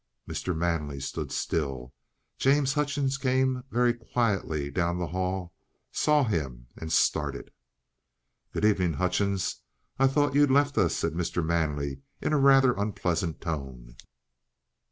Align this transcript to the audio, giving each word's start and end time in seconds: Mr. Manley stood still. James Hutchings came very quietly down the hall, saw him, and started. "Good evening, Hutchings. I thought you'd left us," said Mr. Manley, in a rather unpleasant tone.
Mr. 0.27 0.57
Manley 0.57 0.99
stood 0.99 1.31
still. 1.31 1.93
James 2.39 2.73
Hutchings 2.73 3.19
came 3.19 3.63
very 3.69 3.93
quietly 3.93 4.71
down 4.71 4.97
the 4.97 5.05
hall, 5.13 5.53
saw 5.91 6.23
him, 6.23 6.65
and 6.75 6.91
started. 6.91 7.51
"Good 8.51 8.65
evening, 8.65 8.93
Hutchings. 8.93 9.57
I 9.99 10.07
thought 10.07 10.33
you'd 10.33 10.49
left 10.49 10.75
us," 10.75 10.95
said 10.95 11.13
Mr. 11.13 11.45
Manley, 11.45 12.01
in 12.19 12.33
a 12.33 12.39
rather 12.39 12.73
unpleasant 12.73 13.41
tone. 13.41 13.95